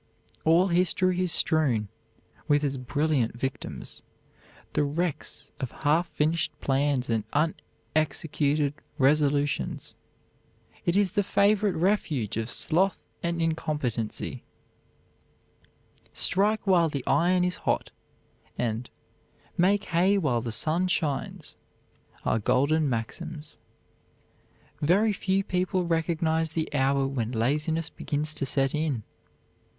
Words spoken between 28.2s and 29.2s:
to set in.